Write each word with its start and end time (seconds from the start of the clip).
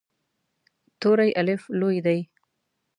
توری 0.99 1.29
“الف” 1.41 1.61
لوی 1.79 1.97
دی. 2.05 2.19